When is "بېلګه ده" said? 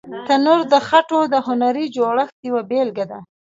2.69-3.19